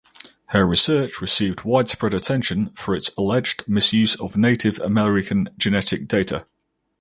[0.47, 6.47] Her research received widespread attention for its alleged misuse of Native American genetic data.